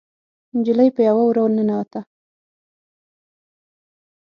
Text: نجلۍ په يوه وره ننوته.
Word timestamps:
نجلۍ 0.57 0.89
په 0.95 1.01
يوه 1.07 1.23
وره 1.25 1.43
ننوته. 1.55 2.01